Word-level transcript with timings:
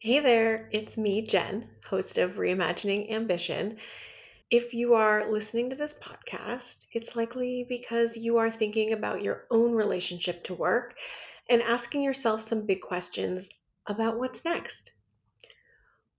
Hey 0.00 0.20
there, 0.20 0.68
it's 0.70 0.96
me, 0.96 1.22
Jenn, 1.22 1.70
host 1.84 2.18
of 2.18 2.34
Reimagining 2.34 3.12
Ambition. 3.12 3.78
If 4.48 4.72
you 4.72 4.94
are 4.94 5.28
listening 5.28 5.70
to 5.70 5.76
this 5.76 5.98
podcast, 5.98 6.84
it's 6.92 7.16
likely 7.16 7.66
because 7.68 8.16
you 8.16 8.36
are 8.36 8.48
thinking 8.48 8.92
about 8.92 9.24
your 9.24 9.46
own 9.50 9.72
relationship 9.72 10.44
to 10.44 10.54
work 10.54 10.94
and 11.50 11.60
asking 11.62 12.02
yourself 12.02 12.42
some 12.42 12.64
big 12.64 12.80
questions 12.80 13.50
about 13.88 14.20
what's 14.20 14.44
next. 14.44 14.92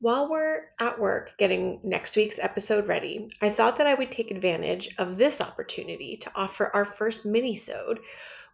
While 0.02 0.30
we're 0.30 0.72
at 0.82 1.00
work 1.00 1.36
getting 1.38 1.80
next 1.82 2.18
week's 2.18 2.38
episode 2.38 2.86
ready, 2.86 3.32
I 3.42 3.50
thought 3.50 3.78
that 3.78 3.88
I 3.88 3.94
would 3.94 4.12
take 4.12 4.30
advantage 4.30 4.94
of 4.98 5.18
this 5.18 5.40
opportunity 5.40 6.18
to 6.18 6.32
offer 6.36 6.70
our 6.76 6.84
first 6.84 7.26
mini-sode 7.26 8.02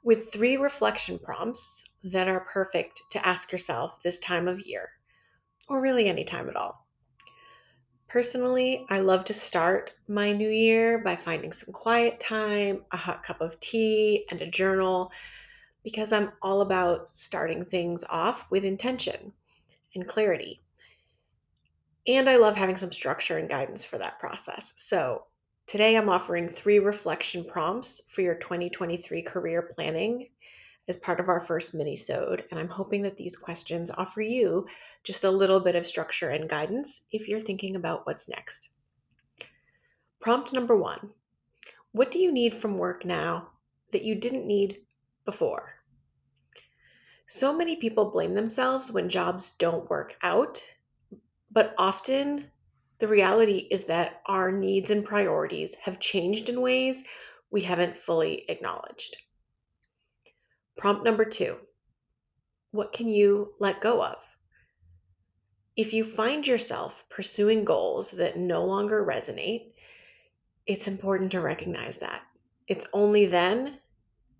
with 0.04 0.32
three 0.32 0.56
reflection 0.56 1.18
prompts 1.18 1.84
that 2.04 2.28
are 2.28 2.42
perfect 2.42 3.02
to 3.10 3.28
ask 3.28 3.52
yourself 3.52 4.04
this 4.04 4.20
time 4.20 4.48
of 4.48 4.68
year 4.68 4.92
or 5.68 5.82
really 5.82 6.08
any 6.08 6.24
time 6.24 6.50
at 6.50 6.56
all. 6.56 6.86
Personally, 8.08 8.86
I 8.90 9.00
love 9.00 9.26
to 9.26 9.34
start 9.34 9.94
my 10.08 10.32
new 10.32 10.50
year 10.50 11.00
by 11.00 11.16
finding 11.16 11.52
some 11.52 11.74
quiet 11.74 12.20
time, 12.20 12.84
a 12.92 12.98
hot 12.98 13.24
cup 13.24 13.42
of 13.42 13.60
tea, 13.60 14.26
and 14.30 14.42
a 14.42 14.50
journal 14.50 15.12
because 15.84 16.14
I'm 16.14 16.32
all 16.42 16.62
about 16.62 17.08
starting 17.10 17.66
things 17.66 18.04
off 18.10 18.50
with 18.50 18.64
intention 18.64 19.34
and 19.94 20.08
clarity. 20.08 20.62
And 22.08 22.30
I 22.30 22.38
love 22.38 22.56
having 22.56 22.78
some 22.78 22.92
structure 22.92 23.38
and 23.38 23.50
guidance 23.50 23.84
for 23.84 23.98
that 23.98 24.20
process. 24.20 24.74
So, 24.78 25.26
today 25.68 25.98
I'm 25.98 26.10
offering 26.10 26.48
three 26.48 26.80
reflection 26.80 27.44
prompts 27.44 28.02
for 28.10 28.22
your 28.22 28.36
2023 28.36 29.24
career 29.24 29.70
planning 29.76 30.30
as 30.88 30.98
part 30.98 31.20
of 31.20 31.30
our 31.30 31.40
first 31.40 31.74
mini-sode, 31.74 32.46
and 32.52 32.60
I'm 32.60 32.70
hoping 32.70 33.02
that 33.04 33.18
these 33.18 33.36
questions 33.36 33.92
offer 33.98 34.22
you 34.22 34.68
just 35.04 35.24
a 35.24 35.32
little 35.32 35.60
bit 35.60 35.76
of 35.76 35.86
structure 35.86 36.30
and 36.30 36.50
guidance 36.50 37.06
if 37.12 37.28
you're 37.28 37.40
thinking 37.40 37.76
about 37.76 38.06
what's 38.06 38.30
next. 38.30 38.70
Prompt 40.20 40.54
number 40.54 40.76
one 40.76 41.10
What 41.92 42.12
do 42.12 42.20
you 42.20 42.32
need 42.32 42.54
from 42.54 42.78
work 42.78 43.06
now 43.06 43.50
that 43.92 44.04
you 44.04 44.16
didn't 44.16 44.46
need 44.46 44.82
before? 45.26 45.76
So 47.28 47.52
many 47.52 47.76
people 47.76 48.12
blame 48.12 48.36
themselves 48.36 48.92
when 48.92 49.10
jobs 49.10 49.56
don't 49.58 49.90
work 49.90 50.16
out, 50.22 50.64
but 51.52 51.74
often 51.80 52.52
the 53.00 53.08
reality 53.08 53.68
is 53.72 53.86
that 53.86 54.22
our 54.28 54.52
needs 54.52 54.90
and 54.92 55.04
priorities 55.04 55.76
have 55.76 56.00
changed 56.00 56.50
in 56.50 56.62
ways 56.62 57.04
we 57.50 57.62
haven't 57.62 57.98
fully 57.98 58.46
acknowledged. 58.48 59.18
Prompt 60.78 61.04
number 61.04 61.26
two 61.26 61.58
What 62.72 62.92
can 62.92 63.08
you 63.08 63.54
let 63.60 63.82
go 63.82 64.04
of? 64.04 64.18
If 65.76 65.94
you 65.94 66.04
find 66.04 66.46
yourself 66.48 67.04
pursuing 67.10 67.66
goals 67.66 68.12
that 68.12 68.38
no 68.38 68.64
longer 68.64 69.06
resonate, 69.06 69.74
it's 70.66 70.88
important 70.88 71.32
to 71.32 71.42
recognize 71.42 71.98
that. 71.98 72.22
It's 72.68 72.88
only 72.94 73.26
then 73.26 73.80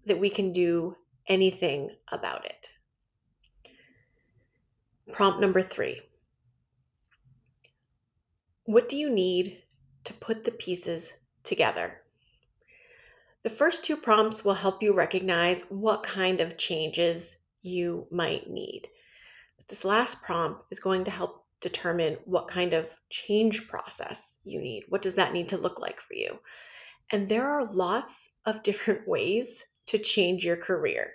that 0.06 0.20
we 0.20 0.30
can 0.30 0.52
do 0.52 0.96
anything 1.28 1.90
about 2.12 2.46
it. 2.46 2.70
Prompt 5.12 5.40
number 5.40 5.62
three 5.62 6.02
What 8.66 8.90
do 8.90 8.98
you 8.98 9.10
need 9.10 9.62
to 10.04 10.14
put 10.14 10.44
the 10.44 10.52
pieces 10.52 11.14
together? 11.44 12.05
The 13.46 13.52
first 13.52 13.86
two 13.86 13.96
prompts 13.96 14.44
will 14.44 14.56
help 14.56 14.82
you 14.82 14.92
recognize 14.92 15.70
what 15.70 16.02
kind 16.02 16.42
of 16.42 16.58
changes 16.58 17.38
you 17.62 18.08
might 18.10 18.50
need. 18.50 18.88
But 19.56 19.68
this 19.68 19.86
last 19.86 20.24
prompt 20.24 20.64
is 20.72 20.80
going 20.80 21.04
to 21.04 21.12
help 21.12 21.46
determine 21.62 22.18
what 22.26 22.48
kind 22.48 22.74
of 22.74 22.90
change 23.12 23.68
process 23.68 24.40
you 24.46 24.60
need. 24.60 24.86
What 24.90 25.04
does 25.04 25.14
that 25.14 25.32
need 25.32 25.48
to 25.50 25.60
look 25.60 25.80
like 25.80 26.02
for 26.02 26.16
you? 26.16 26.40
And 27.12 27.30
there 27.30 27.46
are 27.46 27.72
lots 27.72 28.32
of 28.48 28.64
different 28.64 29.08
ways 29.08 29.64
to 29.86 30.00
change 30.00 30.44
your 30.44 30.58
career. 30.58 31.14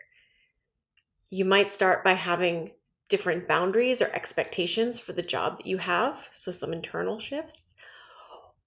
You 1.30 1.44
might 1.44 1.68
start 1.68 2.04
by 2.04 2.12
having 2.12 2.70
different 3.08 3.48
boundaries 3.48 4.00
or 4.00 4.06
expectations 4.12 5.00
for 5.00 5.14
the 5.14 5.20
job 5.20 5.56
that 5.56 5.66
you 5.66 5.78
have, 5.78 6.28
so 6.30 6.52
some 6.52 6.72
internal 6.72 7.18
shifts. 7.18 7.74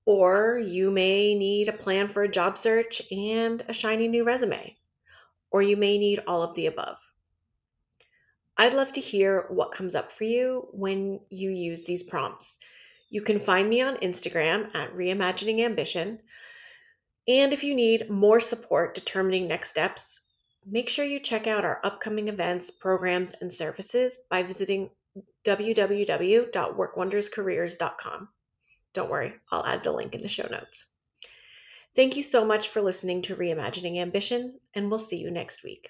Or 0.06 0.60
you 0.60 0.92
may 0.92 1.36
need 1.36 1.70
a 1.70 1.74
plan 1.74 2.10
for 2.10 2.24
a 2.24 2.32
job 2.32 2.58
search 2.58 3.02
and 3.12 3.64
a 3.68 3.74
shiny 3.74 4.08
new 4.08 4.24
resume. 4.24 4.76
Or 5.52 5.62
you 5.62 5.78
may 5.78 5.98
need 5.98 6.22
all 6.28 6.42
of 6.42 6.56
the 6.56 6.66
above. 6.66 6.98
I'd 8.58 8.74
love 8.74 8.92
to 8.94 9.02
hear 9.02 9.48
what 9.50 9.72
comes 9.72 9.96
up 9.96 10.12
for 10.12 10.26
you 10.26 10.68
when 10.72 11.20
you 11.30 11.50
use 11.50 11.84
these 11.84 12.04
prompts. 12.04 12.60
You 13.10 13.22
can 13.22 13.40
find 13.40 13.70
me 13.70 13.82
on 13.82 13.98
Instagram 13.98 14.74
at 14.76 14.96
Reimagining 14.96 15.60
Ambition. 15.60 16.20
And 17.28 17.54
if 17.54 17.64
you 17.64 17.76
need 17.76 18.10
more 18.10 18.40
support 18.40 18.96
determining 18.96 19.48
next 19.48 19.70
steps, 19.70 20.22
make 20.66 20.90
sure 20.90 21.06
you 21.06 21.20
check 21.20 21.48
out 21.48 21.66
our 21.66 21.80
upcoming 21.84 22.28
events, 22.28 22.72
programs, 22.72 23.36
and 23.42 23.52
services 23.52 24.20
by 24.30 24.44
visiting 24.44 24.90
www.workwonderscareers.com. 25.46 28.30
Don't 28.94 29.10
worry, 29.10 29.34
I'll 29.52 29.66
add 29.66 29.84
the 29.84 29.92
link 29.92 30.16
in 30.16 30.22
the 30.22 30.28
show 30.28 30.48
notes. 30.50 30.86
Thank 31.96 32.16
you 32.16 32.24
so 32.24 32.44
much 32.44 32.70
for 32.70 32.82
listening 32.82 33.22
to 33.24 33.36
Reimagining 33.36 33.98
Ambition, 33.98 34.60
and 34.74 34.90
we'll 34.90 35.00
see 35.00 35.18
you 35.18 35.30
next 35.30 35.64
week. 35.64 35.90